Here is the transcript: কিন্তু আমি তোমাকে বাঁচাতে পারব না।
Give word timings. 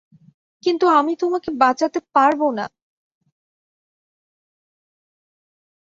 কিন্তু 0.63 0.85
আমি 0.91 1.13
তোমাকে 1.21 1.49
বাঁচাতে 1.57 1.99
পারব 2.15 2.41
না। 2.57 2.65